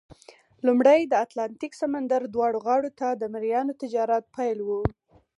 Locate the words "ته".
2.99-3.07